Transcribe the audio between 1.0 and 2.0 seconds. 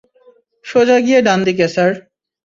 গিয়ে ডানদিকে, স্যার।